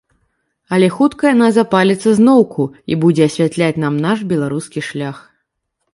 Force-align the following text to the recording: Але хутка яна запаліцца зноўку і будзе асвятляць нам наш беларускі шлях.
Але 0.75 0.87
хутка 0.95 1.23
яна 1.33 1.49
запаліцца 1.57 2.09
зноўку 2.19 2.63
і 2.95 2.99
будзе 3.03 3.23
асвятляць 3.31 3.81
нам 3.87 4.03
наш 4.07 4.17
беларускі 4.33 4.79
шлях. 4.93 5.17